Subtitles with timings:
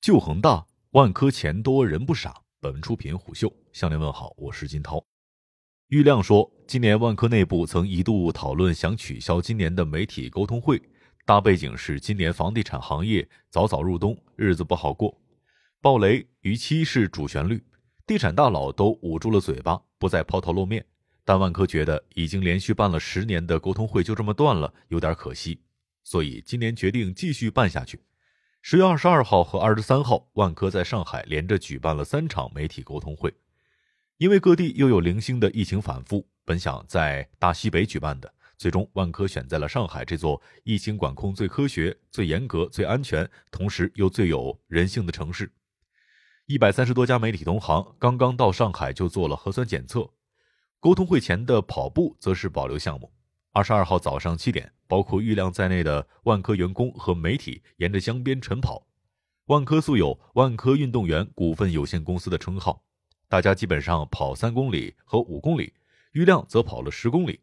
[0.00, 2.34] 旧恒大，万科钱多人不傻。
[2.58, 5.04] 本文出品虎嗅，向您问好，我是金涛。
[5.88, 10.80] 郁亮说，今年万科内部曾一度讨论想取消今年的媒体沟通会，
[11.26, 15.14] 大背景是今年房地产行业早早入冬，日子不好过。
[15.82, 17.62] 暴雷、逾期是主旋律，
[18.06, 20.82] 地产大佬都捂住了嘴巴，不再抛头露面。
[21.26, 25.60] 但万科觉得已经连续办了十年的沟通会就这么断了，有点可惜，
[26.02, 28.00] 所以今年决定继续办下去。
[28.62, 33.32] 十月二十二号和二十三号，万科在上海连着举办了三场媒体沟通会。
[34.18, 45.50] 因为各地又有零星的疫情反复，本想在大西北举办的，最终万科选在了上海这座疫情管控最科学、最严格、最安全，同时又最有人性的城市。
[46.44, 50.06] 一百三十多家媒体同行刚刚到上海就做了核酸检测。
[50.78, 53.10] 沟通会前的跑步则是保留项目。
[53.52, 58.86] 二十二号早上七点，包括郁亮在内的万科员工和媒体沿着江边晨跑。
[59.46, 62.84] 万科素有“万科运动员股份有限公司”的称号，
[63.28, 65.74] 大家基本上跑三公里和五公里，
[66.12, 67.40] 郁亮则跑了十公里。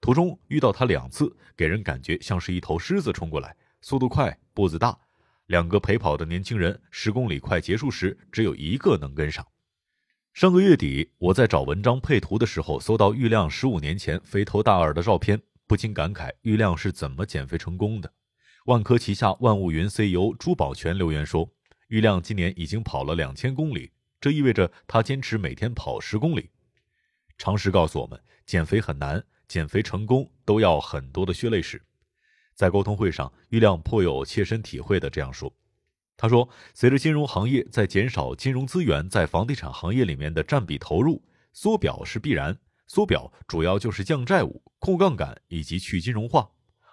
[0.00, 4.98] 途中遇到他两次，给人感觉像是一头狮子冲过来，速度快，步子大。
[5.44, 9.46] 两个陪跑的年轻人，十公里快结束时，只有一个能跟上。
[10.32, 15.42] 上个月底，我在找文章配图的时候，搜到郁亮十五年前肥头大耳的照片。
[15.70, 18.12] 不禁感慨，郁亮是怎么减肥成功的？
[18.64, 21.48] 万科旗下万物云 CEO 朱宝全留言说，
[21.86, 26.50] 郁亮今年已经跑了两千公里，这意味着他坚持每天跑十公里。
[27.38, 31.80] 常识告诉我们，减肥很难，减肥成功都要很多的血泪史。
[32.56, 35.54] 在沟通会上，郁亮颇有切身体会的这样说
[36.18, 42.58] ：“他说，随着金融行业在减少金融资源在房地产行业里面的占比投入，缩表是必然。”
[42.90, 46.50] 缩表主要就是降债务、控杠杆以及去金融化，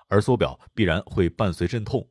[0.07, 2.07] 而缩表必然会伴随阵痛。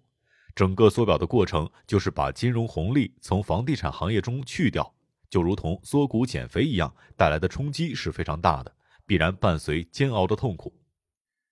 [0.57, 4.93] 整个缩表的过程就是把金融红利从房地产行业中去掉，
[5.31, 8.75] 就如同缩骨减肥一样，带来的冲击是非常大的，
[9.07, 10.75] 必然伴随煎熬的痛苦。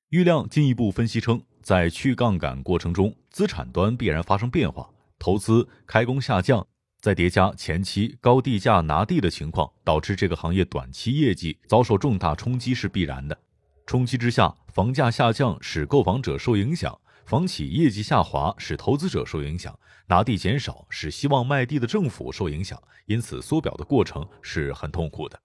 [0.09, 4.91] 郁亮进一步分析称，在去杠杆过程中，资产端必然发生变化，
[5.21, 6.67] 投资开工下降。
[7.05, 13.39] 再叠加前期高地价拿地的情况，导致这个行业短期业绩遭受重大冲击是必然的。
[13.85, 22.83] 冲击之下，房价下降使购房者受影响，房企业绩下滑使投资者受影响，拿地减少使希望卖地的政府受影响。
[23.05, 25.39] 因此，缩表的过程是很痛苦的。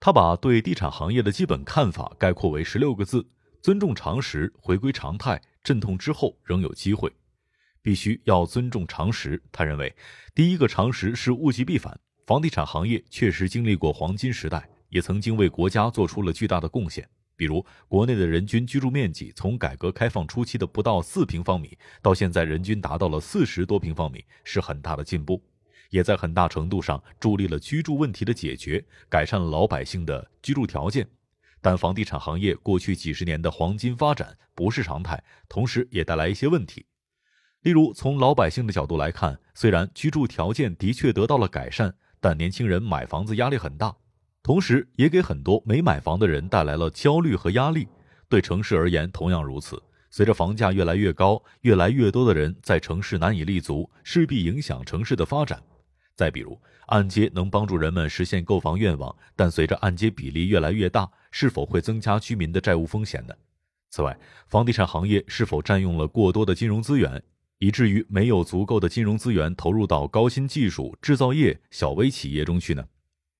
[0.00, 3.24] 他把对地产行业的基本看法概括为十六个字：
[3.62, 5.40] 尊重常识，回归常态。
[5.62, 7.12] 阵痛之后仍有机会。
[7.88, 9.42] 必须要尊重常识。
[9.50, 9.96] 他认为，
[10.34, 11.98] 第一个常识是物极必反。
[12.26, 17.08] 房地产行业确实经历过黄金时代，也曾经为国家做出了巨大的贡献。
[17.34, 25.42] 比如，国内的人均居住面积从改革开放初期的不到四平方米，到现在人均达到了四十多平方米，是很大的进步，
[25.88, 31.08] 也在很大程度上助力了居住问题的解决，改善了老百姓的居住条件。
[31.62, 36.84] 但房地产行业过去几十年的黄金发展不是常态，同时也带来一些问题。
[37.68, 43.94] 例如，从老百姓的角度来看，虽然居住条件的确得到了改善，但年轻人买房子压力很大，
[44.42, 47.86] 同时也给很多没买房的人带来了焦虑和压力。
[48.26, 49.82] 对城市而言同样如此。
[50.08, 55.62] 随着房价越来越高，越来越多的人在城市难以立足，势必影响城市的发展。
[56.16, 63.34] 再比如，按揭能帮助人们实现购房愿望，但随着按揭比例越来越大，是否会增加居民的债务风险呢？
[63.90, 67.22] 此外，房地产行业是否占用了过多的金融资源？
[67.58, 72.86] 以至于没有足够的金融资源投入到高新技术制造业、小微企业中去呢？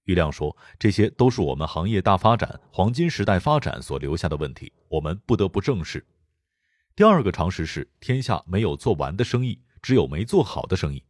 [0.05, 6.05] 郁亮说：“这些都是我们行业大发展、黄金时代发展所留下的问题，我们不得不正视。”
[6.97, 11.05] 第二个常识是：天下没有做完的生意，只有没做好的生意。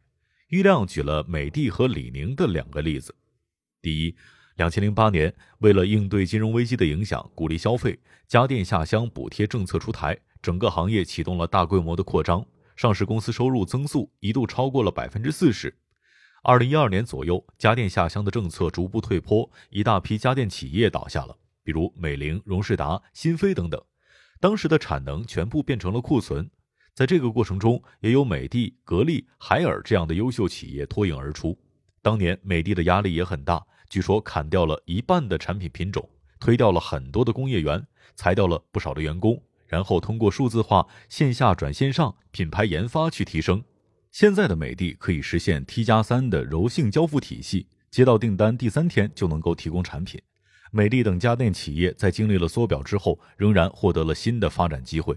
[0.49, 3.15] 郁亮举了美的和李宁的两个例子。
[3.81, 4.15] 第一，
[4.57, 7.97] 两千零八年，为了应对金融危机的影响，鼓励消费，
[8.27, 12.45] 家电下乡补贴政策出台，整个行业启动了大规模的扩张。
[12.79, 15.77] 上市公司收入增速一度超过了百分之四十。
[16.43, 23.83] 二零一二年左右，家电下乡的政策逐步退坡，一大批家电企业倒下了，比如美菱、荣事达、新飞等等。
[24.39, 26.49] 当时的产能全部变成了库存。
[26.93, 31.59] 在这个过程中，也有美的、格力、海尔这样的优秀企业脱颖而出。
[32.01, 36.09] 当年美的的压力也很大，据说砍掉了一半的产品品种，
[36.39, 37.85] 推掉了很多的工业园，
[38.15, 39.37] 裁掉了不少的员工。
[39.69, 43.63] 然后通过数字化、线下转线上、品牌研发去提升。
[44.11, 50.19] 现在的美的可以实现 T 加三的柔性交付体系，接到订单第三天就能够提供产品。
[50.71, 55.15] 美的等家电企业在经历了缩表之后，仍然获得了新的发展机会。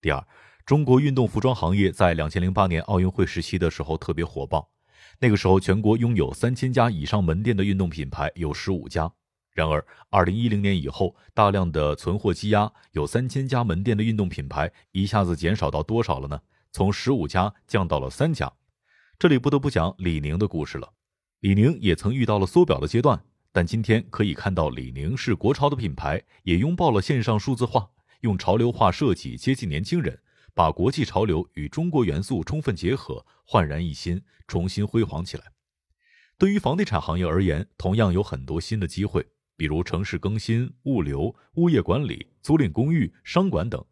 [0.00, 0.26] 第二，
[0.64, 4.70] 中国运动服装行业在两千零八年奥运会时期的时候特别火爆，
[5.18, 9.12] 那个时候，全国拥有三千家以上门店的运动品牌有十五家。
[9.54, 16.40] 然而，二零一零年以后，大量的存货积压，有三千家门店的运动品牌一下子减少到多少了呢？
[16.72, 18.52] 从十五家降到了三家。
[19.16, 20.92] 这里不得不讲李宁的故事了。
[21.38, 27.90] 李宁也曾遇到了缩表的阶段，但今天可以看到，李宁是国潮的品牌，也拥抱了线上数字化，
[28.22, 30.18] 用潮流化设计接近年轻人，
[30.52, 35.44] 把国际潮流与中国元素充分结合，焕然一新，重新辉煌起来。
[36.36, 39.24] 对于房地产行业而言，同样有很多新的机会。
[39.56, 43.84] 比如城市更新、物流、物业管理、租赁公寓、商管等，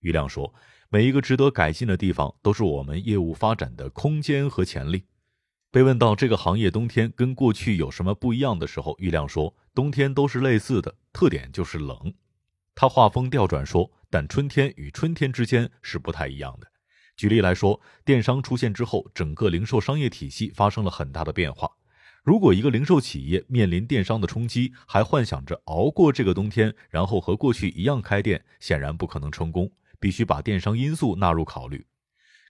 [0.00, 0.52] 于亮说，
[0.88, 5.04] 每一个值得改进的地方都是我们业务发展的空间和潜力。
[5.70, 12.14] 被问到这个行业冬天跟过去有什么不一样的时候，于亮说，冬天都是类似的，特点就是冷。
[12.74, 16.66] 他话锋调转说，但春天与春天之间是不太一样的。
[17.16, 21.70] 举例来说，电商出现之后，整个零售商业体系发生了很大的变化。
[22.28, 29.72] 如果一个零售企业面临电商的冲击，还幻想着熬过这个冬天，然后和过去一样开店，显然不可能成功。
[29.98, 31.86] 必须把电商因素纳入考虑。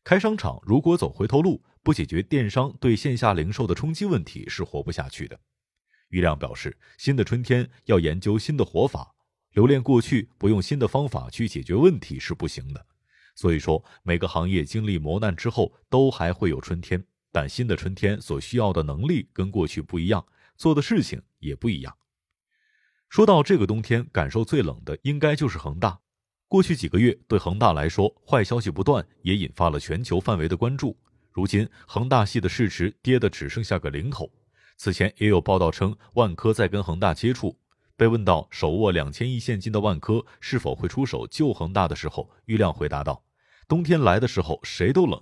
[0.02, 5.38] 开商场如果走回头路，不解决电商对线下零售的冲击问题，是活不下去的。
[6.08, 9.14] 于亮表示，新的春天要研究新的活法，
[9.52, 12.84] 留恋过去，不用新的方法去解决问题是不行的。
[13.36, 17.04] 所以说，每个行业经历磨难之后，都还会有春天。
[17.30, 20.25] 但新的春天所需要的能力跟过去不一样，
[20.56, 21.96] 做的事情也不一样。
[23.08, 25.98] 说到这个冬天，感受最冷的应该就是恒大。
[26.46, 30.96] 过去几个月对恒大来说，坏消息不断，也引发了全球范围的关注。
[31.30, 34.30] 如今恒大系的市值跌得只剩下个零头。
[34.76, 37.58] 此前也有报道称，万科在跟恒大接触。
[37.96, 43.25] 被问到手握两千亿现金的万科是否会出手救恒大的时候，郁亮回答道
[43.66, 45.20] ：“冬天来的时候，谁都冷。”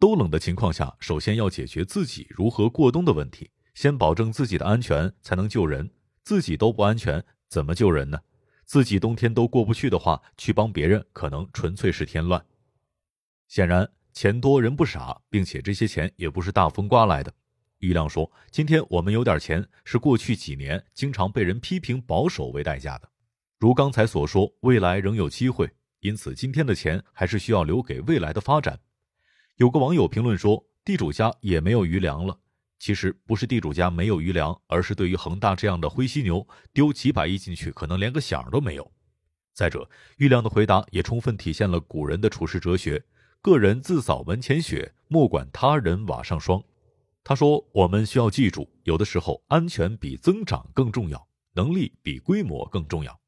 [0.00, 5.90] 都冷的情况下，首先要解决自己如何过冬的问题，先保证自己的安全，才能救人。
[6.24, 8.18] 自己都不安全，怎么救人呢？
[8.64, 12.42] 自己冬天都过不去的话，去帮别人可能纯粹是添乱。
[13.48, 17.30] 显然，钱多人不傻，并且这些钱也不是大风刮来的。
[17.80, 23.10] 于亮说：“今天我们有点钱，是过去几年经常被人批评保守为代价的。
[23.58, 25.70] 如刚才所说，未来仍有机会，
[26.00, 28.80] 因此今天的钱还是需要留给未来的发展。”
[29.60, 32.34] 有个网友评论说：“地主家也没有余粮了。”
[32.80, 38.90] 其实不是地主家没有余粮，而是对于恒大这样的灰犀牛，丢几百亿进去，可能连个响都没有。
[39.52, 39.86] 再者，
[40.16, 43.04] 郁亮的回答也充分体现了古人的处世哲学
[43.42, 46.64] ：“个人自扫门前雪，莫管他人瓦上霜。”
[47.22, 53.20] 他说：“我们需要记住，有的时候安全比增长更重要，能力比规模更重要。”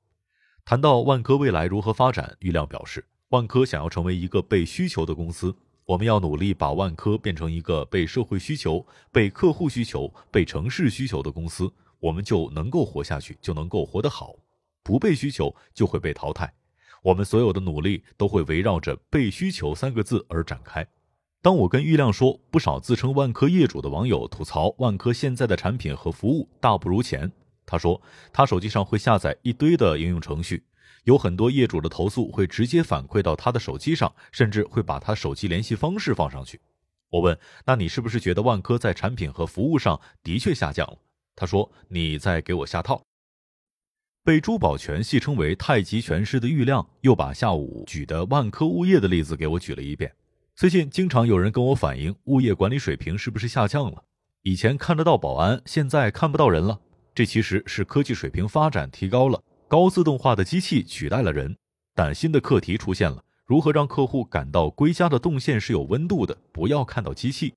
[0.64, 5.54] 谈到万科未来如何发展，郁亮表示：“万科想要成为一个被需求的公司。”
[5.92, 14.34] 我们要努力把万科变成一个被社会需求、被客户需求、被城市需求的公司，我们就能够活下去，就能够活得好。
[14.82, 16.50] 不被需求就会被淘汰。
[17.02, 20.86] 我们所有的努力都会围绕着“被需求”三个字而展开。
[21.42, 27.30] 当我跟郁亮说，不少自称万科业主的网友吐槽万科现在的产品和服务大不如前，
[27.66, 28.00] 他说
[28.32, 30.64] 他手机上会下载一堆的应用程序。
[31.04, 36.60] 有很多业主的投诉会直接反馈到他的手机上，甚至会把他手机联系方式放上去。
[37.10, 40.98] 我问：“那你是不是觉得万科在产品和服务上的确下降了？”
[41.36, 43.02] 他说：“你在给我下套。”
[44.24, 50.14] 被朱宝泉戏称为太极拳师的郁亮，又把下午举的万科物业的例子给我举了一遍。
[50.54, 54.04] 最近经常有人跟我反映，物业管理水平是不是下降了？
[54.42, 56.80] 以前看得到保安，现在看不到人了。
[57.14, 59.42] 这其实是科技水平发展提高了。
[59.72, 61.56] 高自动化的机器取代了人，
[61.94, 67.54] 但新的课题出现了：如何让客户感到归家的动线是有温度的，不要看到机器？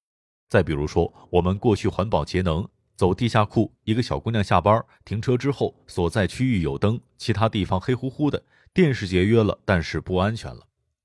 [0.47, 8.41] 再比如说，我们过去环保节能，走地下库，一个小姑娘下班停车之后，所在区域有灯，其他地方黑乎乎的，
[8.73, 10.61] 电是节约了，但是不安全了。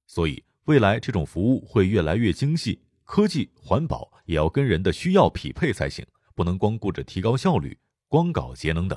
[0.07, 7.77] 所以未来这种服务会越来越精细，科技环保也要跟人的需要匹配才行，不能光顾着提高效率，
[8.07, 8.97] 光搞节能等。